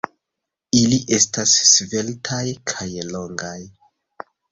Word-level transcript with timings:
Ili 0.77 0.97
estas 1.17 1.53
sveltaj 1.71 2.39
kaj 2.73 2.87
longaj. 3.11 3.55